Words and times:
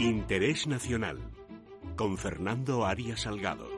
Interés 0.00 0.66
Nacional 0.66 1.18
con 1.94 2.16
Fernando 2.16 2.86
Arias 2.86 3.20
Salgado. 3.20 3.68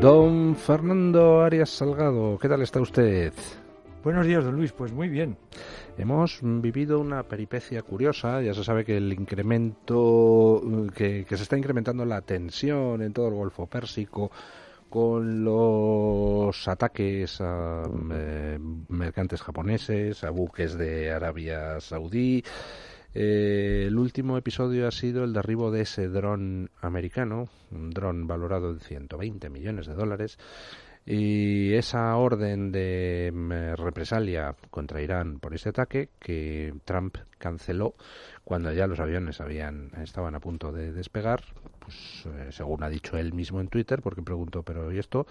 Don 0.00 0.56
Fernando 0.56 1.42
Arias 1.42 1.68
Salgado, 1.68 2.38
¿qué 2.38 2.48
tal 2.48 2.62
está 2.62 2.80
usted? 2.80 3.34
Buenos 4.02 4.26
días, 4.26 4.42
don 4.42 4.56
Luis. 4.56 4.72
Pues 4.72 4.90
muy 4.90 5.10
bien. 5.10 5.36
Hemos 5.98 6.40
vivido 6.42 6.98
una 6.98 7.22
peripecia 7.22 7.82
curiosa. 7.82 8.40
Ya 8.40 8.52
se 8.52 8.64
sabe 8.64 8.84
que 8.84 8.96
el 8.96 9.12
incremento, 9.12 10.62
que, 10.94 11.26
se 11.28 11.42
está 11.42 11.58
incrementando 11.58 12.04
la 12.04 12.22
tensión 12.22 13.02
en 13.02 13.12
todo 13.12 13.28
el 13.28 13.34
Golfo 13.34 13.66
Pérsico 13.66 14.30
con 14.94 15.42
los 15.42 16.68
ataques 16.68 17.40
a 17.40 17.82
eh, 18.12 18.56
mercantes 18.88 19.42
japoneses, 19.42 20.22
a 20.22 20.30
buques 20.30 20.78
de 20.78 21.10
Arabia 21.10 21.80
Saudí. 21.80 22.44
Eh, 23.12 23.86
el 23.88 23.98
último 23.98 24.38
episodio 24.38 24.86
ha 24.86 24.92
sido 24.92 25.24
el 25.24 25.32
derribo 25.32 25.72
de 25.72 25.80
ese 25.80 26.06
dron 26.06 26.70
americano, 26.80 27.48
un 27.72 27.90
dron 27.90 28.28
valorado 28.28 28.70
en 28.70 28.78
120 28.78 29.50
millones 29.50 29.88
de 29.88 29.94
dólares, 29.94 30.38
y 31.04 31.74
esa 31.74 32.16
orden 32.16 32.70
de 32.70 33.32
mm, 33.34 33.74
represalia 33.74 34.54
contra 34.70 35.02
Irán 35.02 35.40
por 35.40 35.54
ese 35.54 35.70
ataque 35.70 36.10
que 36.20 36.72
Trump 36.84 37.16
canceló 37.38 37.96
cuando 38.44 38.72
ya 38.72 38.86
los 38.86 39.00
aviones 39.00 39.40
habían 39.40 39.90
estaban 40.00 40.36
a 40.36 40.40
punto 40.40 40.70
de 40.70 40.92
despegar, 40.92 41.42
pues 41.84 42.26
eh, 42.26 42.48
según 42.50 42.82
ha 42.82 42.88
dicho 42.88 43.16
él 43.16 43.32
mismo 43.32 43.60
en 43.60 43.68
Twitter, 43.68 44.00
porque 44.02 44.22
preguntó, 44.22 44.62
pero 44.62 44.90
¿y 44.90 44.98
esto 44.98 45.26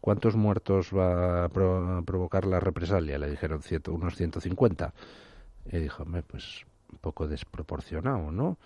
cuántos 0.00 0.36
muertos 0.36 0.90
va 0.96 1.44
a, 1.44 1.48
provocar 1.48 2.46
la 2.46 2.60
represalia? 2.60 3.18
Le 3.18 3.30
dijeron 3.30 3.60
unos 3.88 4.16
150. 4.16 4.92
Y 5.70 5.78
dijo, 5.78 6.04
pues 6.26 6.66
un 6.90 6.98
poco 6.98 7.28
desproporcionado, 7.28 8.32
¿no? 8.32 8.58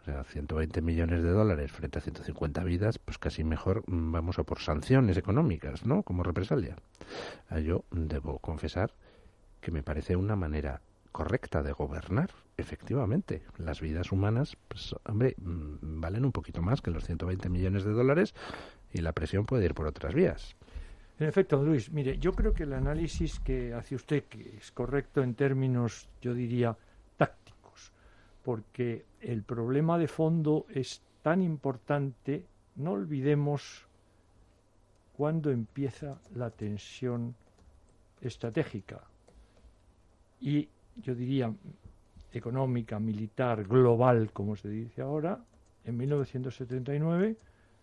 O 0.00 0.04
sea, 0.04 0.24
120 0.24 0.80
millones 0.80 1.22
de 1.22 1.30
dólares 1.30 1.70
frente 1.70 1.98
a 1.98 2.02
150 2.02 2.64
vidas, 2.64 2.98
pues 2.98 3.18
casi 3.18 3.44
mejor 3.44 3.84
mm, 3.86 4.12
vamos 4.12 4.38
a 4.38 4.44
por 4.44 4.60
sanciones 4.60 5.16
económicas, 5.18 5.84
¿no? 5.84 6.02
Como 6.02 6.22
represalia. 6.22 6.76
Ah, 7.50 7.60
yo 7.60 7.84
debo 7.90 8.38
confesar 8.38 8.92
que 9.60 9.70
me 9.70 9.82
parece 9.82 10.16
una 10.16 10.36
manera 10.36 10.80
correcta 11.12 11.62
de 11.62 11.72
gobernar, 11.72 12.30
efectivamente. 12.56 13.42
Las 13.56 13.80
vidas 13.80 14.12
humanas, 14.12 14.56
pues, 14.68 14.94
hombre, 15.04 15.34
mm, 15.38 16.00
valen 16.00 16.24
un 16.24 16.32
poquito 16.32 16.62
más 16.62 16.80
que 16.80 16.90
los 16.90 17.04
120 17.04 17.48
millones 17.48 17.84
de 17.84 17.92
dólares 17.92 18.34
y 18.92 19.00
la 19.00 19.12
presión 19.12 19.46
puede 19.46 19.64
ir 19.64 19.74
por 19.74 19.86
otras 19.86 20.14
vías. 20.14 20.56
En 21.18 21.26
efecto, 21.26 21.62
Luis, 21.62 21.90
mire, 21.90 22.18
yo 22.18 22.32
creo 22.32 22.54
que 22.54 22.62
el 22.62 22.72
análisis 22.72 23.40
que 23.40 23.74
hace 23.74 23.96
usted, 23.96 24.24
es 24.56 24.70
correcto 24.70 25.22
en 25.22 25.34
términos, 25.34 26.08
yo 26.20 26.32
diría, 26.32 26.76
porque 28.48 29.04
el 29.20 29.42
problema 29.42 29.98
de 29.98 30.08
fondo 30.08 30.64
es 30.70 31.02
tan 31.22 31.42
importante, 31.42 32.46
no 32.76 32.92
olvidemos 32.92 33.86
cuándo 35.12 35.50
empieza 35.50 36.18
la 36.34 36.48
tensión 36.50 37.34
estratégica 38.22 39.02
y 40.40 40.68
yo 41.02 41.14
diría 41.14 41.52
económica, 42.32 42.98
militar, 42.98 43.64
global, 43.64 44.30
como 44.32 44.56
se 44.56 44.68
dice 44.68 45.02
ahora, 45.02 45.40
en 45.84 45.96
1979, 45.96 47.36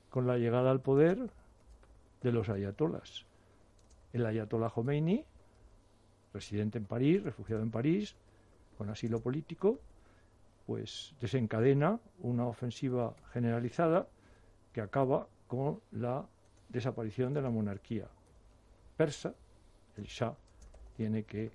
con 0.10 0.28
la 0.28 0.38
llegada 0.38 0.72
al 0.72 0.82
poder 0.82 1.30
de 2.22 2.32
los 2.32 2.50
ayatolas. 2.50 3.26
El 4.14 4.26
ayatollah 4.26 4.70
Khomeini, 4.70 5.26
residente 6.34 6.78
en 6.78 6.86
París, 6.86 7.24
refugiado 7.24 7.64
en 7.64 7.72
París, 7.72 8.16
con 8.78 8.90
asilo 8.90 9.20
político, 9.20 9.80
pues 10.66 11.14
desencadena 11.22 12.00
una 12.20 12.46
ofensiva 12.46 13.16
generalizada 13.32 14.08
que 14.74 14.82
acaba 14.82 15.28
con 15.48 15.80
la 15.92 16.26
desaparición 16.70 17.34
de 17.34 17.42
la 17.42 17.50
monarquía 17.50 18.08
persa. 18.98 19.34
El 19.98 20.06
Shah 20.06 20.36
tiene 20.98 21.24
que 21.24 21.52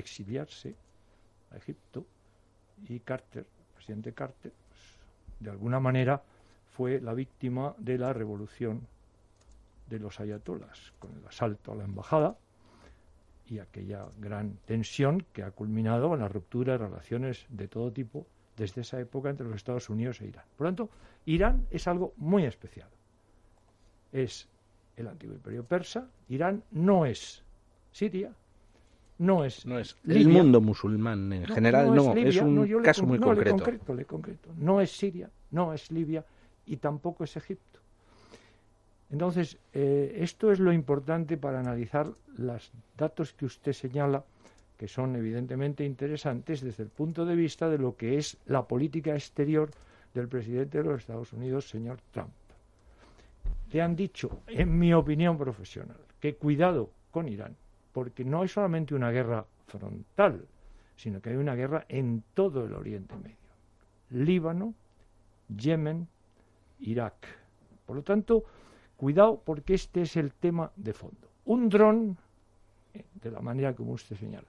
exiliarse 0.00 0.74
a 1.52 1.56
Egipto 1.56 2.04
y 2.88 3.00
Carter, 3.00 3.44
el 3.44 3.74
presidente 3.74 4.12
Carter, 4.12 4.52
pues, 4.68 4.80
de 5.40 5.50
alguna 5.50 5.80
manera 5.80 6.22
fue 6.70 7.00
la 7.00 7.14
víctima 7.14 7.74
de 7.78 7.98
la 7.98 8.12
revolución 8.12 8.86
de 9.88 9.98
los 9.98 10.20
ayatolas, 10.20 10.92
con 10.98 11.16
el 11.16 11.26
asalto 11.26 11.72
a 11.72 11.76
la 11.76 11.84
embajada 11.84 12.36
y 13.46 13.58
aquella 13.58 14.06
gran 14.18 14.56
tensión 14.64 15.26
que 15.32 15.42
ha 15.42 15.50
culminado 15.50 16.14
en 16.14 16.20
la 16.20 16.28
ruptura 16.28 16.74
de 16.74 16.86
relaciones 16.86 17.46
de 17.48 17.66
todo 17.66 17.90
tipo 17.92 18.26
desde 18.56 18.82
esa 18.82 19.00
época 19.00 19.30
entre 19.30 19.46
los 19.46 19.56
Estados 19.56 19.90
Unidos 19.90 20.20
e 20.20 20.26
Irán. 20.26 20.44
Por 20.56 20.66
lo 20.66 20.68
tanto, 20.70 20.90
Irán 21.26 21.66
es 21.70 21.88
algo 21.88 22.14
muy 22.16 22.44
especial. 22.44 22.88
Es 24.12 24.48
el 24.96 25.08
antiguo 25.08 25.34
imperio 25.34 25.64
persa, 25.64 26.08
Irán 26.28 26.62
no 26.70 27.06
es 27.06 27.42
Siria, 27.90 28.32
no 29.20 29.44
es, 29.44 29.66
no 29.66 29.78
es 29.78 29.96
el 30.08 30.28
mundo 30.28 30.62
musulmán 30.62 31.30
en 31.30 31.44
general, 31.44 31.94
no, 31.94 32.14
es, 32.14 32.38
un 32.38 32.82
caso 32.82 33.04
muy 33.04 33.18
concreto. 33.18 33.56
concreto, 33.56 33.94
le 33.94 34.06
concreto. 34.06 34.48
No 34.56 34.80
es 34.80 34.92
Siria, 34.92 35.28
no 35.50 35.74
es 35.74 35.92
Libia 35.92 36.24
y 36.64 36.78
tampoco 36.78 37.24
es 37.24 37.36
Egipto. 37.36 37.80
Entonces, 39.10 39.58
eh, 39.74 40.16
esto 40.20 40.50
es 40.50 40.58
lo 40.58 40.72
importante 40.72 41.36
para 41.36 41.60
analizar 41.60 42.10
los 42.38 42.72
datos 42.96 43.34
que 43.34 43.44
usted 43.44 43.74
señala, 43.74 44.24
que 44.78 44.88
son 44.88 45.14
evidentemente 45.16 45.84
interesantes 45.84 46.62
desde 46.62 46.84
el 46.84 46.88
punto 46.88 47.26
de 47.26 47.36
vista 47.36 47.68
de 47.68 47.76
lo 47.76 47.96
que 47.96 48.16
es 48.16 48.38
la 48.46 48.66
política 48.66 49.12
exterior 49.12 49.70
del 50.14 50.28
presidente 50.28 50.78
de 50.78 50.84
los 50.84 51.00
Estados 51.00 51.34
Unidos, 51.34 51.68
señor 51.68 51.98
Trump. 52.10 52.30
Le 53.70 53.82
han 53.82 53.94
dicho, 53.94 54.40
en 54.46 54.78
mi 54.78 54.94
opinión 54.94 55.36
profesional, 55.36 55.98
que 56.18 56.36
cuidado 56.36 56.88
con 57.10 57.28
Irán, 57.28 57.54
porque 57.92 58.24
no 58.24 58.42
hay 58.42 58.48
solamente 58.48 58.94
una 58.94 59.10
guerra 59.10 59.46
frontal, 59.66 60.46
sino 60.96 61.20
que 61.20 61.30
hay 61.30 61.36
una 61.36 61.54
guerra 61.54 61.84
en 61.88 62.22
todo 62.34 62.64
el 62.64 62.74
Oriente 62.74 63.14
Medio. 63.16 63.36
Líbano, 64.10 64.74
Yemen, 65.48 66.08
Irak. 66.80 67.26
Por 67.86 67.96
lo 67.96 68.02
tanto, 68.02 68.44
Cuidado 69.00 69.40
porque 69.42 69.72
este 69.72 70.02
es 70.02 70.14
el 70.18 70.34
tema 70.34 70.70
de 70.76 70.92
fondo. 70.92 71.26
Un 71.46 71.70
dron, 71.70 72.18
eh, 72.92 73.02
de 73.14 73.30
la 73.30 73.40
manera 73.40 73.74
como 73.74 73.92
usted 73.92 74.14
señala, 74.14 74.46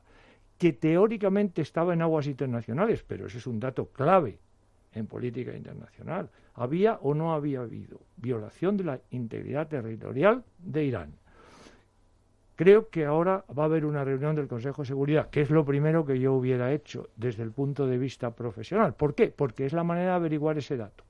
que 0.58 0.74
teóricamente 0.74 1.62
estaba 1.62 1.94
en 1.94 2.02
aguas 2.02 2.28
internacionales, 2.28 3.02
pero 3.08 3.28
ese 3.28 3.38
es 3.38 3.48
un 3.48 3.62
dato 3.62 3.86
clave 3.86 4.40
en 4.94 5.08
política 5.08 5.56
internacional. 5.56 6.30
¿Había 6.56 6.96
o 6.96 7.14
no 7.14 7.34
había 7.34 7.62
habido 7.62 8.02
violación 8.18 8.76
de 8.76 8.84
la 8.84 9.00
integridad 9.12 9.70
territorial 9.70 10.44
de 10.60 10.84
Irán? 10.84 11.14
Creo 12.62 12.90
que 12.90 13.06
ahora 13.06 13.44
va 13.58 13.64
a 13.64 13.66
haber 13.66 13.86
una 13.86 14.04
reunión 14.04 14.36
del 14.36 14.48
Consejo 14.48 14.84
de 14.84 14.88
Seguridad, 14.90 15.32
que 15.32 15.42
es 15.42 15.50
lo 15.50 15.66
primero 15.66 16.06
que 16.06 16.20
yo 16.20 16.34
hubiera 16.34 16.72
hecho 16.72 17.10
desde 17.16 17.42
el 17.42 17.52
punto 17.52 17.88
de 17.88 17.98
vista 17.98 18.36
profesional. 18.36 18.94
¿Por 18.94 19.16
qué? 19.16 19.34
Porque 19.36 19.66
es 19.66 19.74
la 19.74 19.84
manera 19.84 20.12
de 20.12 20.16
averiguar 20.18 20.60
ese 20.60 20.78
dato 20.78 21.04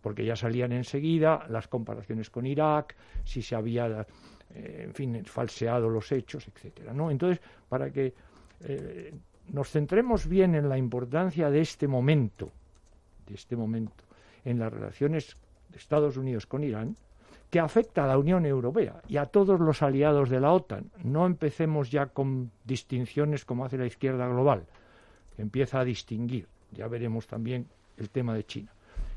porque 0.00 0.24
ya 0.24 0.34
salían 0.34 0.72
enseguida 0.72 1.44
las 1.50 1.68
comparaciones 1.68 2.30
con 2.30 2.46
Irak, 2.46 2.96
si 3.22 3.42
se 3.42 3.54
había, 3.54 4.06
eh, 4.54 4.84
en 4.86 4.94
fin, 4.94 5.22
falseado 5.26 5.90
los 5.90 6.10
hechos, 6.10 6.48
etcétera, 6.48 6.94
¿no? 6.94 7.10
Entonces, 7.10 7.38
para 7.68 7.90
que 7.90 8.14
eh, 8.60 9.12
nos 9.48 9.68
centremos 9.68 10.26
bien 10.26 10.54
en 10.54 10.70
la 10.70 10.78
importancia 10.78 11.50
de 11.50 11.60
este 11.60 11.86
momento, 11.86 12.50
de 13.26 13.34
este 13.34 13.56
momento, 13.56 14.04
en 14.42 14.58
las 14.58 14.72
relaciones 14.72 15.36
de 15.68 15.76
Estados 15.76 16.16
Unidos 16.16 16.46
con 16.46 16.64
Irán, 16.64 16.96
que 17.50 17.60
afecta 17.60 18.04
a 18.04 18.06
la 18.06 18.18
Unión 18.18 18.44
Europea 18.44 19.00
y 19.08 19.16
a 19.16 19.26
todos 19.26 19.58
los 19.58 19.82
aliados 19.82 20.28
de 20.28 20.40
la 20.40 20.52
OTAN. 20.52 20.90
No 21.02 21.26
empecemos 21.26 21.90
ya 21.90 22.06
con 22.06 22.50
distinciones 22.64 23.44
como 23.44 23.64
hace 23.64 23.78
la 23.78 23.86
izquierda 23.86 24.28
global, 24.28 24.66
que 25.34 25.42
empieza 25.42 25.80
a 25.80 25.84
distinguir. 25.84 26.46
Ya 26.72 26.88
veremos 26.88 27.26
también 27.26 27.66
el 27.96 28.10
tema 28.10 28.34
de 28.34 28.44
China. 28.44 28.70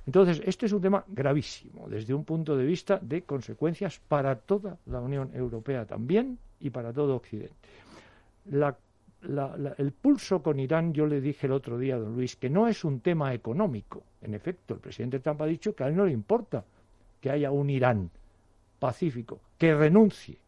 Entonces, 0.05 0.41
este 0.45 0.65
es 0.65 0.71
un 0.71 0.81
tema 0.81 1.03
gravísimo 1.07 1.87
desde 1.87 2.13
un 2.13 2.23
punto 2.23 2.57
de 2.57 2.65
vista 2.65 2.99
de 3.01 3.21
consecuencias 3.21 3.99
para 3.99 4.35
toda 4.35 4.77
la 4.87 4.99
Unión 4.99 5.29
Europea 5.33 5.85
también 5.85 6.39
y 6.59 6.69
para 6.69 6.91
todo 6.91 7.15
Occidente. 7.15 7.55
el 9.77 9.91
pulso 9.91 10.41
con 10.41 10.59
Irán, 10.59 10.93
yo 10.93 11.05
le 11.05 11.21
dije 11.21 11.45
el 11.45 11.53
otro 11.53 11.77
día 11.77 11.95
a 11.95 11.99
don 11.99 12.15
Luis, 12.15 12.35
que 12.35 12.49
no 12.49 12.67
es 12.67 12.83
un 12.83 13.01
tema 13.01 13.33
económico. 13.33 14.01
En 14.21 14.33
efecto, 14.33 14.73
el 14.73 14.79
presidente 14.79 15.19
Trump 15.19 15.41
ha 15.41 15.45
dicho 15.45 15.75
que 15.75 15.83
a 15.83 15.87
él 15.87 15.95
no 15.95 16.05
le 16.05 16.13
importa 16.13 16.63
que 17.19 17.29
haya 17.29 17.51
un 17.51 17.69
Irán 17.69 18.09
pacífico, 18.81 19.39
que 19.59 19.75
renuncie 19.75 20.39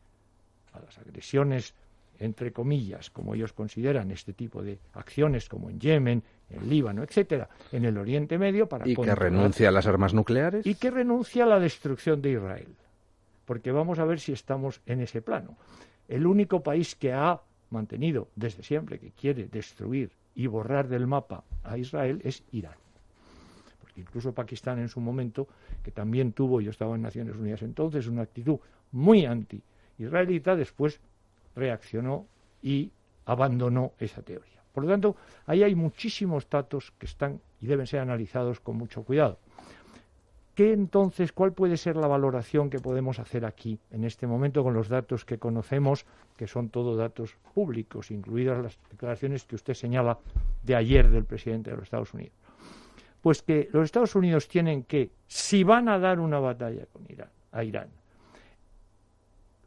a 0.74 0.80
las 0.80 0.97
agresiones 0.97 1.75
entre 2.19 2.51
comillas, 2.51 3.09
como 3.09 3.35
ellos 3.35 3.53
consideran 3.53 4.09
este 4.12 4.33
tipo 4.33 4.63
de 4.63 4.80
acciones, 4.94 5.50
como 5.50 5.69
en 5.69 5.80
Yemen, 5.80 6.24
en 6.50 6.69
Líbano, 6.69 7.03
etcétera, 7.03 7.50
en 7.71 7.85
el 7.85 7.97
Oriente 7.97 8.38
Medio 8.38 8.68
para 8.68 8.88
y 8.88 8.95
que 8.95 9.15
renuncia 9.15 9.69
a 9.69 9.71
las 9.71 9.88
armas 9.88 10.13
nucleares 10.13 10.65
y 10.65 10.75
que 10.75 10.89
renuncia 10.89 11.44
a 11.44 11.47
la 11.47 11.59
destrucción 11.59 12.21
de 12.21 12.31
Israel. 12.31 12.75
porque 13.45 13.71
vamos 13.71 14.00
a 14.00 14.06
ver 14.06 14.19
si 14.19 14.31
estamos 14.31 14.81
en 14.86 15.01
ese 15.01 15.21
plano. 15.21 15.57
El 16.07 16.25
único 16.25 16.63
país 16.63 16.95
que 16.95 17.12
ha 17.12 17.41
mantenido 17.69 18.29
desde 18.36 18.63
siempre 18.63 19.00
que 19.00 19.12
quiere 19.12 19.47
destruir 19.47 20.12
y 20.33 20.47
borrar 20.47 20.88
del 20.88 21.07
mapa 21.07 21.44
a 21.63 21.77
Israel 21.77 22.21
es 22.24 22.44
Irán. 22.51 22.82
Incluso 23.95 24.34
Pakistán 24.34 24.80
en 24.80 24.90
su 24.90 25.00
momento, 25.00 25.48
que 25.84 25.92
también 25.92 26.34
tuvo, 26.34 26.62
yo 26.62 26.72
estaba 26.72 26.95
en 26.95 27.01
Naciones 27.01 27.36
Unidas 27.36 27.62
entonces, 27.62 28.07
una 28.07 28.24
actitud 28.24 28.60
muy 28.92 29.25
anti-israelita, 29.25 30.56
después 30.56 31.00
reaccionó 31.56 32.25
y 32.62 32.92
abandonó 33.25 33.94
esa 34.00 34.22
teoría. 34.22 34.62
Por 34.74 34.84
lo 34.84 34.90
tanto, 34.90 35.16
ahí 35.45 35.63
hay 35.63 35.75
muchísimos 35.75 36.50
datos 36.50 36.94
que 36.98 37.06
están 37.06 37.40
y 37.62 37.68
deben 37.68 37.86
ser 37.86 38.00
analizados 38.00 38.60
con 38.60 38.75
mucho 38.75 39.04
cuidado. 39.04 39.38
¿Qué 40.56 40.72
entonces, 40.72 41.31
cuál 41.31 41.54
puede 41.54 41.78
ser 41.78 41.96
la 41.96 42.06
valoración 42.06 42.69
que 42.69 42.80
podemos 42.80 43.18
hacer 43.18 43.44
aquí, 43.44 43.80
en 43.89 44.04
este 44.04 44.28
momento, 44.28 44.63
con 44.63 44.75
los 44.75 44.88
datos 44.88 45.25
que 45.25 45.39
conocemos, 45.39 46.06
que 46.38 46.48
son 46.48 46.69
todos 46.69 46.96
datos 46.96 47.36
públicos, 47.56 48.12
incluidas 48.12 48.62
las 48.62 48.78
declaraciones 48.92 49.46
que 49.46 49.56
usted 49.56 49.74
señala 49.74 50.19
de 50.62 50.75
ayer 50.75 51.10
del 51.10 51.25
presidente 51.25 51.72
de 51.72 51.78
los 51.78 51.86
Estados 51.86 52.13
Unidos? 52.13 52.34
Pues 53.24 53.42
que 53.42 53.70
los 53.72 53.86
Estados 53.86 54.16
Unidos 54.16 54.50
tienen 54.50 54.84
que, 54.84 55.10
si 55.28 55.64
van 55.64 55.88
a 55.88 55.98
dar 55.98 56.20
una 56.20 56.40
batalla 56.40 56.86
con 56.88 57.10
Irán, 57.10 57.30
a 57.54 57.64
Irán, 57.64 57.88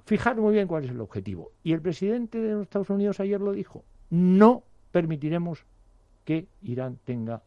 fijar 0.05 0.37
muy 0.37 0.53
bien 0.53 0.69
cuál 0.69 0.85
es 0.85 0.91
el 0.91 1.01
objetivo. 1.01 1.53
Y 1.65 1.73
el 1.73 1.81
presidente 1.81 2.39
de 2.39 2.53
los 2.53 2.63
Estados 2.65 2.91
Unidos 2.91 3.19
ayer 3.19 3.41
lo 3.41 3.53
dijo, 3.53 3.83
no 4.11 4.63
permitiremos 4.93 5.65
que 6.27 6.49
Irán 6.61 6.99
tenga 7.03 7.43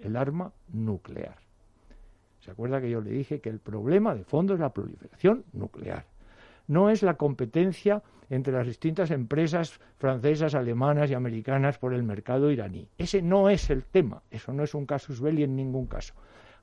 el 0.00 0.16
arma 0.16 0.52
nuclear. 0.72 1.36
¿Se 2.40 2.50
acuerda 2.50 2.80
que 2.80 2.90
yo 2.90 3.00
le 3.00 3.12
dije 3.12 3.40
que 3.40 3.48
el 3.48 3.60
problema 3.60 4.16
de 4.16 4.24
fondo 4.24 4.52
es 4.52 4.58
la 4.58 4.70
proliferación 4.70 5.44
nuclear? 5.52 6.06
No 6.66 6.90
es 6.90 7.02
la 7.02 7.14
competencia 7.14 8.02
entre 8.28 8.52
las 8.52 8.66
distintas 8.66 9.10
empresas 9.10 9.80
francesas, 9.98 10.54
alemanas 10.54 11.10
y 11.10 11.14
americanas 11.14 11.78
por 11.78 11.94
el 11.94 12.02
mercado 12.02 12.50
iraní. 12.50 12.88
Ese 12.98 13.22
no 13.22 13.48
es 13.50 13.70
el 13.70 13.84
tema. 13.84 14.22
Eso 14.30 14.52
no 14.52 14.64
es 14.64 14.74
un 14.74 14.86
casus 14.86 15.20
belli 15.20 15.44
en 15.44 15.56
ningún 15.56 15.86
caso. 15.86 16.14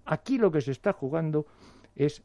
Aquí 0.06 0.38
lo 0.38 0.52
que 0.52 0.62
se 0.62 0.72
está 0.72 0.94
jugando 0.94 1.46
es 1.96 2.24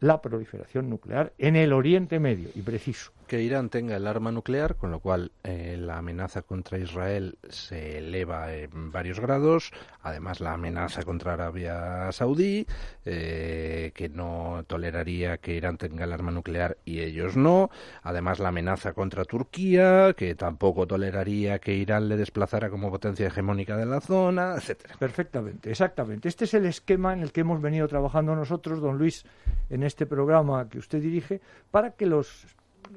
la 0.00 0.20
proliferación 0.20 0.90
nuclear 0.90 1.32
en 1.38 1.56
el 1.56 1.72
Oriente 1.72 2.18
Medio, 2.18 2.50
y 2.54 2.62
preciso. 2.62 3.12
Que 3.26 3.42
Irán 3.42 3.70
tenga 3.70 3.96
el 3.96 4.06
arma 4.06 4.30
nuclear, 4.30 4.76
con 4.76 4.92
lo 4.92 5.00
cual 5.00 5.32
eh, 5.42 5.76
la 5.78 5.98
amenaza 5.98 6.42
contra 6.42 6.78
Israel 6.78 7.38
se 7.48 7.98
eleva 7.98 8.54
en 8.54 8.92
varios 8.92 9.18
grados. 9.18 9.72
Además, 10.02 10.40
la 10.40 10.52
amenaza 10.52 11.02
contra 11.02 11.32
Arabia 11.32 12.12
Saudí, 12.12 12.66
eh, 13.04 13.90
que 13.94 14.08
no 14.08 14.64
toleraría 14.68 15.38
que 15.38 15.54
Irán 15.54 15.76
tenga 15.76 16.04
el 16.04 16.12
arma 16.12 16.30
nuclear 16.30 16.78
y 16.84 17.00
ellos 17.00 17.36
no. 17.36 17.70
Además, 18.02 18.38
la 18.38 18.50
amenaza 18.50 18.92
contra 18.92 19.24
Turquía, 19.24 20.14
que 20.16 20.36
tampoco 20.36 20.86
toleraría 20.86 21.58
que 21.58 21.74
Irán 21.74 22.08
le 22.08 22.16
desplazara 22.16 22.70
como 22.70 22.90
potencia 22.90 23.26
hegemónica 23.26 23.76
de 23.76 23.86
la 23.86 24.00
zona, 24.00 24.54
etcétera. 24.54 24.94
Perfectamente, 24.98 25.70
exactamente. 25.70 26.28
Este 26.28 26.44
es 26.44 26.54
el 26.54 26.66
esquema 26.66 27.12
en 27.12 27.22
el 27.22 27.32
que 27.32 27.40
hemos 27.40 27.60
venido 27.60 27.88
trabajando 27.88 28.36
nosotros, 28.36 28.80
don 28.80 28.98
Luis, 28.98 29.24
en 29.68 29.82
este 29.82 30.06
programa 30.06 30.68
que 30.68 30.78
usted 30.78 31.00
dirige, 31.00 31.40
para 31.72 31.90
que 31.90 32.06
los 32.06 32.46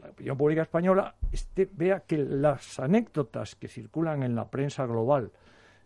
la 0.02 0.10
opinión 0.10 0.38
pública 0.38 0.62
española 0.64 1.16
este, 1.32 1.70
vea 1.72 2.02
que 2.02 2.18
las 2.18 2.80
anécdotas 2.80 3.56
que 3.56 3.68
circulan 3.68 4.24
en 4.24 4.36
la 4.36 4.50
prensa 4.50 4.86
global, 4.86 5.32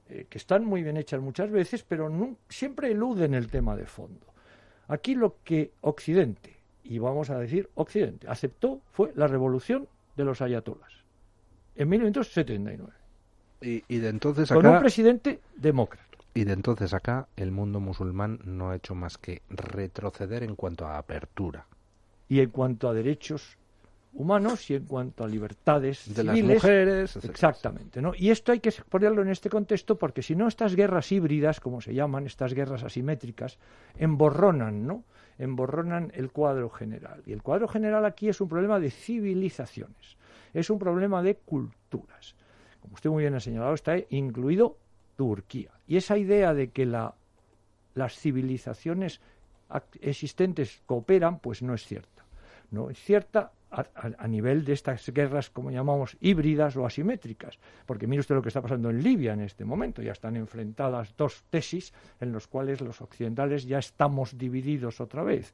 eh, 0.10 0.28
que 0.30 0.38
están 0.38 0.66
muy 0.66 0.84
bien 0.84 0.98
hechas 0.98 1.22
muchas 1.22 1.50
veces, 1.50 1.84
pero 1.84 2.10
no, 2.10 2.38
siempre 2.50 2.92
eluden 2.92 3.34
el 3.34 3.48
tema 3.48 3.76
de 3.76 3.86
fondo. 3.86 4.28
Aquí 4.88 5.16
lo 5.16 5.38
que 5.44 5.72
Occidente, 5.82 6.58
y 6.84 7.00
vamos 7.00 7.30
a 7.30 7.40
decir 7.40 7.70
Occidente, 7.76 8.28
aceptó 8.28 8.82
fue 8.92 9.12
la 9.16 9.28
revolución 9.28 9.88
de 10.16 10.26
los 10.26 10.42
ayatolas 10.42 10.92
en 11.76 11.90
1979. 11.90 12.92
Y, 13.62 13.84
y 13.88 13.98
de 14.00 14.10
entonces 14.10 14.52
acá, 14.52 14.62
con 14.62 14.70
un 14.70 14.80
presidente 14.80 15.40
demócrata. 15.56 16.18
Y 16.34 16.44
de 16.46 16.54
entonces 16.54 16.94
acá 16.94 17.28
el 17.36 17.52
mundo 17.52 17.80
musulmán 17.80 18.40
no 18.44 18.72
ha 18.72 18.76
hecho 18.76 18.96
más 18.96 19.18
que 19.18 19.42
retroceder 19.50 20.44
en 20.44 20.56
cuanto 20.56 20.88
a 20.88 20.98
apertura. 20.98 21.68
Y 22.28 22.40
en 22.40 22.50
cuanto 22.50 22.90
a 22.90 22.94
derechos 22.94 23.58
humanos 24.13 24.69
y 24.69 24.75
en 24.75 24.86
cuanto 24.86 25.24
a 25.24 25.27
libertades 25.27 26.13
de 26.13 26.24
las 26.24 26.42
mujeres. 26.42 27.15
Exactamente, 27.18 28.01
¿no? 28.01 28.13
Y 28.15 28.30
esto 28.30 28.51
hay 28.51 28.60
que 28.60 28.71
ponerlo 28.89 29.21
en 29.21 29.30
este 29.30 29.50
contexto 29.50 29.98
porque 29.98 30.21
si 30.21 30.36
no 30.36 30.48
estas 30.48 30.75
guerras 30.75 31.12
híbridas, 31.12 31.60
como 31.60 31.81
se 31.81 31.94
llaman, 31.94 32.25
estas 32.25 32.54
guerras 32.54 32.83
asimétricas, 32.83 33.57
emborronan, 33.98 34.86
¿no? 34.86 35.04
Emborronan 35.38 36.12
el 36.15 36.31
cuadro 36.31 36.69
general. 36.69 37.24
Y 37.25 37.33
el 37.33 37.42
cuadro 37.42 37.68
general 37.68 38.06
aquí 38.06 38.30
es 38.30 38.39
un 38.39 38.50
problema 38.50 38.80
de 38.80 38.92
civilizaciones, 38.92 40.18
es 40.54 40.69
un 40.69 40.80
problema 40.80 41.24
de 41.24 41.36
culturas. 41.36 42.36
Como 42.81 42.95
usted 42.95 43.09
muy 43.09 43.24
bien 43.24 43.33
ha 43.33 43.39
señalado, 43.39 43.74
está 43.74 43.95
incluido 44.09 44.77
Turquía. 45.16 45.71
Y 45.88 45.98
esa 45.98 46.18
idea 46.18 46.54
de 46.54 46.71
que 46.71 46.86
la, 46.86 47.16
las 47.95 48.18
civilizaciones 48.18 49.21
existentes 50.01 50.81
cooperan, 50.86 51.39
pues 51.39 51.62
no 51.62 51.74
es 51.74 51.86
cierta. 51.86 52.25
No 52.71 52.89
es 52.89 53.00
cierta 53.00 53.51
a, 53.74 54.28
nivel 54.28 54.64
de 54.66 54.74
estas 54.74 55.10
guerras, 55.12 55.50
como 55.50 55.72
llamamos, 55.72 56.16
híbridas 56.22 56.75
o 56.78 56.86
asimétricas. 56.86 57.58
Porque 57.86 58.08
mire 58.08 58.20
usted 58.20 58.36
lo 58.36 58.42
que 58.42 58.50
está 58.50 58.62
pasando 58.62 58.90
en 58.90 59.02
Libia 59.02 59.34
en 59.34 59.42
este 59.42 59.66
momento. 59.66 60.02
Ya 60.02 60.12
están 60.12 60.36
enfrentadas 60.36 61.16
dos 61.18 61.44
tesis 61.50 61.94
en 62.20 62.31
las 62.31 62.48
cuales 62.48 62.81
los 62.81 63.02
occidentales 63.02 63.66
ya 63.66 63.80
estamos 63.80 64.38
divididos 64.38 65.02
otra 65.02 65.24
vez. 65.24 65.54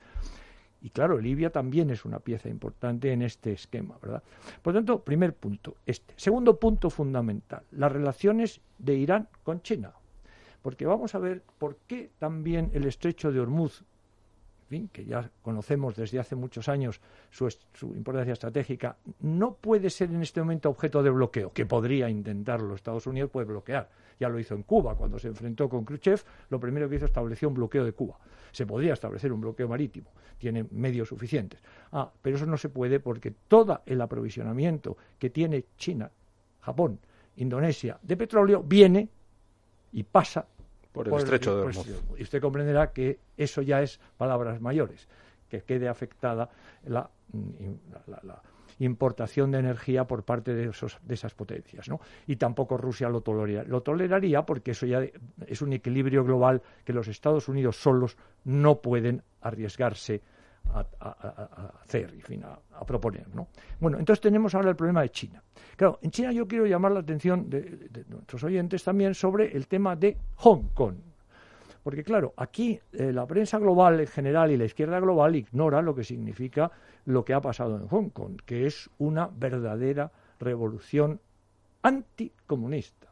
Y 0.81 0.89
claro, 0.92 1.18
Libia 1.18 1.50
también 1.50 1.89
es 1.89 2.06
una 2.06 2.19
pieza 2.19 2.50
importante 2.50 3.12
en 3.12 3.21
este 3.21 3.51
esquema, 3.51 3.98
¿verdad? 4.01 4.24
Por 4.62 4.74
tanto, 4.74 5.04
primer 5.04 5.33
punto, 5.36 5.75
este. 5.86 6.13
Segundo 6.15 6.57
punto 6.57 6.89
fundamental, 6.89 7.63
las 7.72 7.92
relaciones 7.92 8.62
de 8.77 8.95
Irán 8.95 9.27
con 9.44 9.62
China. 9.62 9.94
Porque 10.62 10.86
vamos 10.86 11.15
a 11.15 11.19
ver 11.19 11.44
por 11.57 11.77
qué 11.88 12.12
también 12.18 12.69
el 12.74 12.86
estrecho 12.86 13.31
de 13.31 13.39
Hormuz 13.39 13.83
que 14.92 15.06
ya 15.06 15.30
conocemos 15.42 15.95
desde 15.95 16.19
hace 16.19 16.36
muchos 16.36 16.69
años 16.69 17.01
su, 17.31 17.48
importancia 17.95 18.33
estratégica, 18.33 18.98
no 19.21 19.56
puede 19.56 19.89
ser 19.89 20.12
en 20.12 20.21
este 20.21 20.42
momento 20.42 20.69
objeto 20.69 21.01
de 21.01 21.10
bloqueo, 21.10 21.51
que 21.51 21.66
podría 21.66 22.10
intentarlo. 22.10 22.75
Estados 22.75 23.07
Unidos 23.07 23.31
puede 23.31 23.48
bloquear. 23.48 23.89
Ya 24.19 24.30
lo 24.30 24.38
hizo 24.39 24.54
en 24.54 24.63
Cuba, 24.63 24.95
cuando 24.95 25.18
se 25.18 25.30
enfrentó 25.30 25.68
con 25.68 25.86
Khrushchev, 25.86 26.21
lo 26.50 26.60
primero 26.60 26.88
que 26.88 26.98
hizo 26.98 27.06
estableció 27.06 27.48
un 27.48 27.56
bloqueo 27.56 27.83
de 27.83 27.94
Cuba. 27.94 28.19
Se 28.51 28.66
podría 28.66 28.94
establecer 28.94 29.31
un 29.31 29.41
bloqueo 29.41 29.67
marítimo, 29.67 30.12
tiene 30.38 30.65
medios 30.72 31.08
suficientes. 31.08 31.62
Ah, 31.91 32.12
pero 32.22 32.36
eso 32.36 32.46
no 32.46 32.58
se 32.58 32.70
puede 32.70 33.00
porque 33.00 33.32
todo 33.48 33.82
el 33.86 34.01
aprovisionamiento 34.01 34.98
que 35.17 35.29
tiene 35.29 35.65
China, 35.77 36.12
Japón, 36.62 37.00
Indonesia 37.38 37.98
de 38.01 38.17
petróleo 38.17 38.62
viene 38.62 39.10
y 39.93 40.03
pasa 40.03 40.46
por 41.03 41.08
el 41.08 41.24
estrecho 41.24 41.56
de 41.56 41.62
Hormuz. 41.63 41.88
y 42.18 42.24
usted 42.24 42.41
comprenderá 42.41 42.91
que 42.91 43.20
eso 43.38 43.62
ya 43.62 43.82
es 43.82 44.00
palabras 44.18 44.60
mayores, 44.62 45.08
que 45.48 45.62
quede 45.62 45.88
afectada 45.88 46.50
la, 46.86 47.10
importación 48.79 49.51
de 49.51 49.60
energía 49.60 50.06
por 50.06 50.24
parte 50.24 50.53
de, 50.53 50.68
de 50.68 51.13
esas 51.13 51.34
potencias. 51.34 51.89
¿no? 51.89 52.00
Y 52.27 52.38
tampoco 52.38 52.77
Rusia 52.77 53.10
lo 53.10 53.22
toleraría, 53.22 53.63
lo 53.63 53.82
toleraría 53.82 54.44
porque 54.44 54.72
eso 54.72 54.86
ya 54.86 55.01
es 55.46 55.62
un 55.62 55.74
equilibrio 55.74 56.24
global 56.24 56.62
que 56.86 56.94
los 56.94 57.10
Estados 57.10 57.50
Unidos 57.50 57.82
solos 57.82 58.18
no 58.46 58.79
pueden 58.79 59.22
arriesgarse 59.41 60.22
a, 60.73 61.71
hacer, 61.83 62.13
y 62.17 62.21
fin, 62.21 62.43
a, 62.43 62.85
proponer. 62.85 63.27
¿no? 63.33 63.47
Bueno, 63.79 63.97
entonces 63.97 64.21
tenemos 64.21 64.53
ahora 64.55 64.69
el 64.69 64.75
problema 64.75 65.01
de 65.01 65.09
China. 65.09 65.43
Claro, 65.75 65.99
en 66.01 66.11
China 66.11 66.31
yo 66.31 66.47
quiero 66.47 66.65
llamar 66.65 66.91
la 66.91 66.99
atención 66.99 67.49
de, 67.49 68.05
nuestros 68.07 68.43
oyentes 68.43 68.83
también 68.83 69.13
sobre 69.13 69.55
el 69.55 69.67
tema 69.67 69.95
de 69.95 70.17
Hong 70.35 70.69
Kong. 70.73 70.95
Porque 71.83 72.03
claro, 72.03 72.33
aquí 72.38 72.79
eh, 72.91 73.11
la 73.13 73.25
prensa 73.25 73.57
global 73.57 73.99
en 73.99 74.07
general 74.07 74.51
y 74.51 74.57
la 74.57 74.65
izquierda 74.65 74.99
global 74.99 75.35
ignora 75.35 75.81
lo 75.81 75.95
que 75.95 76.03
significa 76.03 76.71
lo 77.05 77.23
que 77.23 77.33
ha 77.33 77.41
pasado 77.41 77.77
en 77.77 77.88
Hong 77.88 78.09
Kong, 78.09 78.41
que 78.45 78.65
es 78.65 78.89
una 78.97 79.27
verdadera 79.27 80.11
revolución 80.39 81.19
anticomunista. 81.81 83.07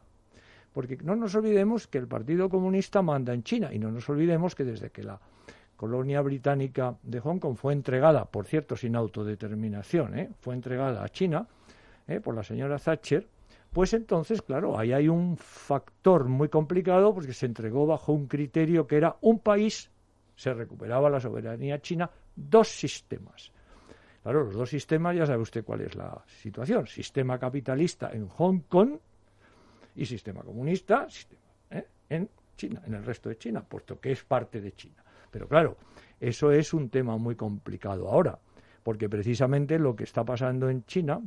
Porque 0.72 0.98
no 1.02 1.16
nos 1.16 1.34
olvidemos 1.34 1.88
que 1.88 1.98
el 1.98 2.06
Partido 2.06 2.48
Comunista 2.48 3.02
manda 3.02 3.32
en 3.32 3.42
China 3.42 3.72
y 3.72 3.78
no 3.78 3.90
nos 3.90 4.08
olvidemos 4.08 4.54
que 4.54 4.64
desde 4.64 4.90
que 4.90 5.02
la 5.02 5.18
colonia 5.78 6.20
británica 6.22 6.96
de 7.04 7.20
Hong 7.20 7.38
Kong 7.38 7.56
fue 7.56 7.72
entregada, 7.72 8.24
por 8.24 8.46
cierto, 8.46 8.74
sin 8.74 8.96
autodeterminación, 8.96 10.18
¿eh? 10.18 10.28
fue 10.40 10.54
entregada 10.54 11.04
a 11.04 11.08
China 11.08 11.46
¿eh? 12.08 12.18
por 12.18 12.34
la 12.34 12.42
señora 12.42 12.80
Thatcher, 12.80 13.28
pues 13.72 13.94
entonces, 13.94 14.42
claro, 14.42 14.76
ahí 14.76 14.92
hay 14.92 15.08
un 15.08 15.36
factor 15.36 16.24
muy 16.24 16.48
complicado 16.48 17.14
porque 17.14 17.32
se 17.32 17.46
entregó 17.46 17.86
bajo 17.86 18.12
un 18.12 18.26
criterio 18.26 18.88
que 18.88 18.96
era 18.96 19.16
un 19.20 19.38
país, 19.38 19.88
se 20.34 20.52
recuperaba 20.52 21.08
la 21.08 21.20
soberanía 21.20 21.80
china, 21.80 22.10
dos 22.34 22.68
sistemas. 22.68 23.52
Claro, 24.24 24.44
los 24.44 24.54
dos 24.54 24.70
sistemas, 24.70 25.14
ya 25.14 25.26
sabe 25.26 25.42
usted 25.42 25.64
cuál 25.64 25.82
es 25.82 25.94
la 25.94 26.24
situación. 26.26 26.88
Sistema 26.88 27.38
capitalista 27.38 28.10
en 28.12 28.26
Hong 28.26 28.62
Kong 28.68 28.98
y 29.94 30.04
sistema 30.06 30.42
comunista 30.42 31.06
¿eh? 31.70 31.86
en 32.08 32.28
China, 32.56 32.82
en 32.84 32.94
el 32.94 33.04
resto 33.04 33.28
de 33.28 33.38
China, 33.38 33.62
puesto 33.62 34.00
que 34.00 34.10
es 34.10 34.24
parte 34.24 34.60
de 34.60 34.72
China. 34.72 35.04
Pero 35.30 35.48
claro, 35.48 35.76
eso 36.20 36.52
es 36.52 36.72
un 36.74 36.90
tema 36.90 37.16
muy 37.16 37.36
complicado. 37.36 38.08
Ahora, 38.08 38.38
porque 38.82 39.08
precisamente 39.08 39.78
lo 39.78 39.94
que 39.94 40.04
está 40.04 40.24
pasando 40.24 40.68
en 40.70 40.84
China 40.84 41.20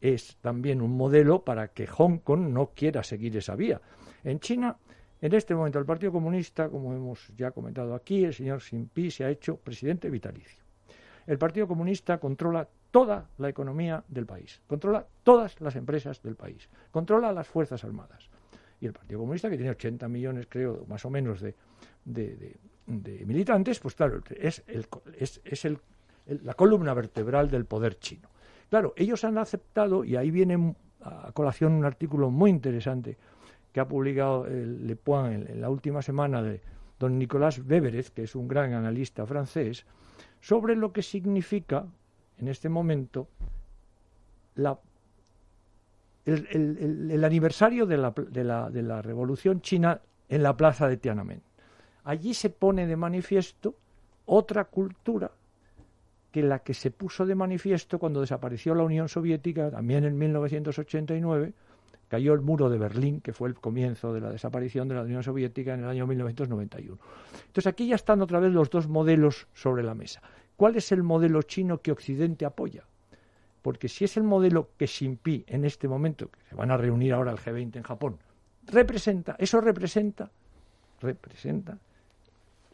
es 0.00 0.36
también 0.40 0.82
un 0.82 0.96
modelo 0.96 1.44
para 1.44 1.68
que 1.68 1.86
Hong 1.86 2.18
Kong 2.18 2.48
no 2.48 2.70
quiera 2.74 3.02
seguir 3.02 3.36
esa 3.36 3.54
vía. 3.54 3.80
En 4.24 4.40
China, 4.40 4.76
en 5.20 5.34
este 5.34 5.54
momento, 5.54 5.78
el 5.78 5.86
Partido 5.86 6.10
Comunista, 6.10 6.68
como 6.68 6.92
hemos 6.92 7.28
ya 7.36 7.52
comentado 7.52 7.94
aquí, 7.94 8.24
el 8.24 8.34
señor 8.34 8.60
Xi 8.60 9.10
se 9.10 9.24
ha 9.24 9.30
hecho 9.30 9.56
presidente 9.56 10.10
vitalicio. 10.10 10.62
El 11.26 11.38
Partido 11.38 11.68
Comunista 11.68 12.18
controla 12.18 12.68
toda 12.90 13.28
la 13.38 13.48
economía 13.48 14.04
del 14.08 14.26
país, 14.26 14.60
controla 14.66 15.06
todas 15.22 15.60
las 15.60 15.76
empresas 15.76 16.20
del 16.22 16.34
país, 16.34 16.68
controla 16.90 17.32
las 17.32 17.46
Fuerzas 17.46 17.84
Armadas. 17.84 18.28
Y 18.80 18.86
el 18.86 18.92
Partido 18.92 19.20
Comunista, 19.20 19.48
que 19.48 19.56
tiene 19.56 19.70
80 19.70 20.08
millones, 20.08 20.46
creo, 20.48 20.84
más 20.88 21.04
o 21.04 21.10
menos, 21.10 21.40
de, 21.40 21.54
militantes, 22.92 23.80
pues 23.80 23.94
claro, 23.94 24.20
es, 24.30 24.62
el, 24.66 24.86
es, 25.18 25.64
el, 25.64 25.78
la 26.26 26.54
columna 26.54 26.94
vertebral 26.94 27.50
del 27.50 27.64
poder 27.64 27.98
chino. 27.98 28.28
Claro, 28.70 28.94
ellos 28.96 29.24
han 29.24 29.38
aceptado, 29.38 30.04
y 30.04 30.16
ahí 30.16 30.30
viene 30.30 30.74
a 31.02 31.32
colación 31.32 31.72
un 31.72 31.84
artículo 31.84 32.30
muy 32.30 32.50
interesante 32.50 33.16
que 33.72 33.80
ha 33.80 33.88
publicado 33.88 34.46
el 34.46 34.86
Le 34.86 34.96
Point 34.96 35.48
en, 35.48 35.60
la 35.60 35.70
última 35.70 36.02
semana 36.02 36.42
de 36.42 36.60
don 36.98 37.18
Nicolás 37.18 37.66
Beveres, 37.66 38.10
que 38.10 38.24
es 38.24 38.34
un 38.34 38.46
gran 38.46 38.72
analista 38.74 39.26
francés, 39.26 39.86
sobre 40.40 40.76
lo 40.76 40.92
que 40.92 41.02
significa 41.02 41.86
en 42.38 42.48
este 42.48 42.68
momento 42.68 43.28
la, 44.54 44.78
el, 46.24 47.24
aniversario 47.24 47.86
de 47.86 47.96
la, 47.96 48.10
de, 48.10 48.44
la, 48.44 48.70
de 48.70 48.82
la 48.82 49.02
Revolución 49.02 49.60
China 49.60 50.00
en 50.28 50.42
la 50.42 50.56
plaza 50.56 50.88
de 50.88 50.96
Tiananmen. 50.96 51.42
Allí 52.04 52.34
se 52.34 52.50
pone 52.50 52.86
de 52.86 52.96
manifiesto 52.96 53.74
otra 54.26 54.64
cultura 54.64 55.30
que 56.30 56.42
la 56.42 56.60
que 56.60 56.74
se 56.74 56.90
puso 56.90 57.26
de 57.26 57.34
manifiesto 57.34 57.98
cuando 57.98 58.20
desapareció 58.20 58.74
la 58.74 58.84
Unión 58.84 59.08
Soviética, 59.08 59.70
también 59.70 60.04
en 60.04 60.16
1989, 60.18 61.52
cayó 62.08 62.32
el 62.32 62.40
muro 62.40 62.70
de 62.70 62.78
Berlín, 62.78 63.20
que 63.20 63.32
fue 63.32 63.48
el 63.48 63.54
comienzo 63.54 64.12
de 64.12 64.20
la 64.20 64.30
desaparición 64.30 64.88
de 64.88 64.94
la 64.94 65.02
Unión 65.02 65.22
Soviética 65.22 65.74
en 65.74 65.84
el 65.84 65.88
año 65.90 66.06
1991. 66.06 66.98
Entonces 67.46 67.66
aquí 67.66 67.86
ya 67.86 67.94
están 67.94 68.22
otra 68.22 68.40
vez 68.40 68.50
los 68.52 68.70
dos 68.70 68.88
modelos 68.88 69.46
sobre 69.54 69.82
la 69.82 69.94
mesa. 69.94 70.22
¿Cuál 70.56 70.76
es 70.76 70.90
el 70.92 71.02
modelo 71.02 71.42
chino 71.42 71.80
que 71.82 71.92
Occidente 71.92 72.44
apoya? 72.44 72.84
Porque 73.62 73.88
si 73.88 74.04
es 74.04 74.16
el 74.16 74.24
modelo 74.24 74.70
que 74.76 74.86
Xi 74.86 75.18
en 75.46 75.64
este 75.64 75.86
momento, 75.86 76.30
que 76.30 76.40
se 76.48 76.54
van 76.54 76.70
a 76.70 76.76
reunir 76.76 77.12
ahora 77.12 77.30
el 77.30 77.38
G20 77.38 77.76
en 77.76 77.82
Japón, 77.82 78.18
representa, 78.66 79.36
eso 79.38 79.60
representa, 79.60 80.30
representa, 81.00 81.78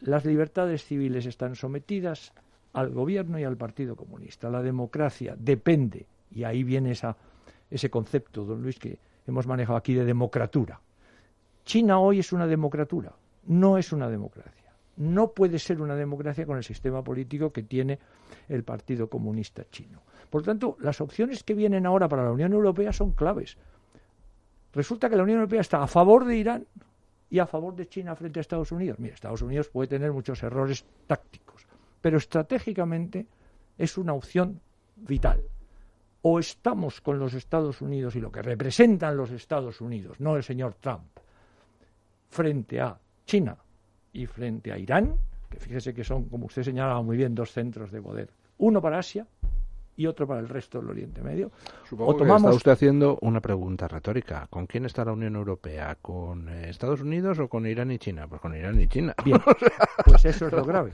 las 0.01 0.25
libertades 0.25 0.85
civiles 0.85 1.25
están 1.25 1.55
sometidas 1.55 2.33
al 2.73 2.89
gobierno 2.89 3.39
y 3.39 3.43
al 3.43 3.57
Partido 3.57 3.95
Comunista. 3.95 4.49
La 4.49 4.61
democracia 4.61 5.35
depende, 5.37 6.05
y 6.31 6.43
ahí 6.43 6.63
viene 6.63 6.91
esa, 6.91 7.15
ese 7.69 7.89
concepto, 7.89 8.45
don 8.45 8.61
Luis, 8.61 8.79
que 8.79 8.97
hemos 9.27 9.47
manejado 9.47 9.77
aquí 9.77 9.93
de 9.93 10.05
democratura. 10.05 10.79
China 11.65 11.99
hoy 11.99 12.19
es 12.19 12.31
una 12.31 12.47
democratura, 12.47 13.13
no 13.47 13.77
es 13.77 13.91
una 13.91 14.09
democracia. 14.09 14.53
No 14.97 15.31
puede 15.31 15.59
ser 15.59 15.81
una 15.81 15.95
democracia 15.95 16.45
con 16.45 16.57
el 16.57 16.63
sistema 16.63 17.01
político 17.01 17.53
que 17.53 17.63
tiene 17.63 17.99
el 18.49 18.63
Partido 18.63 19.09
Comunista 19.09 19.63
chino. 19.71 20.01
Por 20.29 20.43
tanto, 20.43 20.75
las 20.81 20.99
opciones 20.99 21.43
que 21.43 21.53
vienen 21.53 21.85
ahora 21.85 22.09
para 22.09 22.25
la 22.25 22.31
Unión 22.31 22.51
Europea 22.51 22.91
son 22.91 23.11
claves. 23.11 23.57
Resulta 24.73 25.09
que 25.09 25.15
la 25.15 25.23
Unión 25.23 25.39
Europea 25.39 25.61
está 25.61 25.81
a 25.81 25.87
favor 25.87 26.25
de 26.25 26.35
Irán 26.35 26.65
y 27.29 27.39
a 27.39 27.45
favor 27.45 27.75
de 27.75 27.87
China 27.87 28.15
frente 28.15 28.39
a 28.39 28.41
Estados 28.41 28.71
Unidos. 28.71 28.99
Mira, 28.99 29.13
Estados 29.13 29.41
Unidos 29.41 29.69
puede 29.69 29.87
tener 29.87 30.11
muchos 30.11 30.41
errores 30.43 30.85
tácticos, 31.05 31.65
pero 32.01 32.17
estratégicamente 32.17 33.27
es 33.77 33.97
una 33.97 34.13
opción 34.13 34.59
vital. 34.95 35.41
O 36.21 36.39
estamos 36.39 36.99
con 36.99 37.17
los 37.17 37.33
Estados 37.33 37.81
Unidos 37.81 38.15
y 38.15 38.19
lo 38.19 38.31
que 38.31 38.41
representan 38.41 39.15
los 39.15 39.31
Estados 39.31 39.79
Unidos, 39.79 40.19
no 40.19 40.35
el 40.35 40.43
señor 40.43 40.75
Trump, 40.75 41.07
frente 42.29 42.81
a 42.81 42.99
China 43.25 43.57
y 44.11 44.25
frente 44.25 44.71
a 44.71 44.77
Irán, 44.77 45.15
que 45.49 45.59
fíjese 45.59 45.93
que 45.93 46.03
son, 46.03 46.25
como 46.25 46.47
usted 46.47 46.63
señalaba 46.63 47.01
muy 47.01 47.15
bien, 47.15 47.33
dos 47.33 47.51
centros 47.51 47.91
de 47.91 48.01
poder, 48.01 48.29
uno 48.57 48.81
para 48.81 48.99
Asia 48.99 49.25
y 49.99 50.07
otro 50.07 50.25
para 50.25 50.39
el 50.39 50.47
resto 50.47 50.79
del 50.79 50.89
Oriente 50.89 51.21
Medio. 51.21 51.51
Supongo 51.87 52.17
que 52.17 52.23
está 52.23 52.49
usted 52.49 52.71
haciendo 52.71 53.17
una 53.21 53.41
pregunta 53.41 53.87
retórica. 53.87 54.47
¿Con 54.49 54.65
quién 54.65 54.85
está 54.85 55.03
la 55.03 55.11
Unión 55.11 55.35
Europea? 55.35 55.97
¿Con 56.01 56.47
eh, 56.47 56.69
Estados 56.69 57.01
Unidos 57.01 57.37
o 57.39 57.49
con 57.49 57.67
Irán 57.67 57.91
y 57.91 57.99
China? 57.99 58.27
Pues 58.27 58.39
con 58.39 58.55
Irán 58.55 58.79
y 58.79 58.87
China. 58.87 59.13
Bien, 59.25 59.41
pues 60.05 60.23
eso 60.25 60.47
es 60.47 60.53
lo 60.53 60.63
grave 60.65 60.91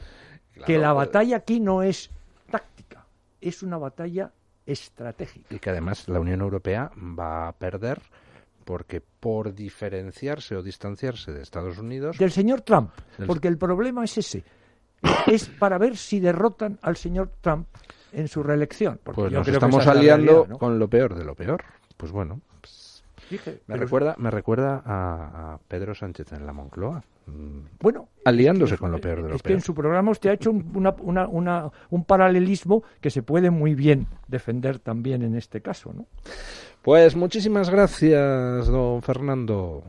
que 0.63 0.77
la 0.77 0.93
pues. 0.93 1.07
batalla 1.07 1.37
aquí 1.37 1.59
no 1.59 1.81
es 1.83 2.09
táctica, 2.49 3.05
es 3.41 3.63
una 3.63 3.77
batalla 3.77 4.31
estratégica. 4.65 5.53
Y 5.53 5.59
que 5.59 5.69
además 5.69 6.07
la 6.07 6.19
Unión 6.19 6.41
Europea 6.41 6.91
va 6.97 7.47
a 7.47 7.51
perder 7.53 8.01
porque 8.63 9.01
por 9.01 9.53
diferenciarse 9.53 10.55
o 10.55 10.63
distanciarse 10.63 11.31
de 11.31 11.43
Estados 11.43 11.77
Unidos... 11.77 12.17
Del 12.17 12.31
señor 12.31 12.61
Trump, 12.61 12.91
porque 13.27 13.47
el 13.47 13.57
problema 13.57 14.03
es 14.03 14.17
ese. 14.17 14.43
Es 15.27 15.47
para 15.49 15.77
ver 15.77 15.97
si 15.97 16.19
derrotan 16.19 16.79
al 16.81 16.97
señor 16.97 17.29
Trump 17.41 17.67
en 18.15 18.27
su 18.27 18.43
reelección. 18.43 18.99
Porque 19.03 19.21
pues 19.21 19.33
nos 19.33 19.47
estamos 19.47 19.85
aliando 19.87 20.47
con 20.57 20.79
lo 20.79 20.89
peor 20.89 21.15
de 21.15 21.25
lo 21.25 21.35
peor. 21.35 21.63
Pues 21.97 22.11
bueno, 22.11 22.41
me, 23.67 23.77
recuerda, 23.77 24.15
me 24.17 24.31
recuerda 24.31 24.81
a, 24.85 25.59
Pedro 25.67 25.95
Sánchez 25.95 26.33
en 26.33 26.45
la 26.45 26.53
Moncloa. 26.53 27.03
Mm, 27.27 27.77
bueno, 27.79 28.09
aliándose 28.23 28.77
con 28.77 28.91
lo 28.91 28.99
peor 28.99 29.23
de 29.23 29.29
lo 29.29 29.35
es 29.35 29.41
que 29.41 29.53
en 29.53 29.61
su 29.61 29.73
programa 29.73 30.11
usted 30.11 30.29
ha 30.29 30.33
hecho 30.33 30.51
un, 30.51 32.05
paralelismo 32.05 32.83
que 33.01 33.09
se 33.09 33.23
puede 33.23 33.49
muy 33.49 33.73
bien 33.73 34.07
defender 34.27 34.77
también 34.79 35.23
en 35.23 35.35
este 35.35 35.61
caso, 35.61 35.91
¿no? 35.93 36.05
Pues 36.83 37.15
muchísimas 37.15 37.71
gracias, 37.71 38.67
don 38.67 39.01
Fernando. 39.01 39.83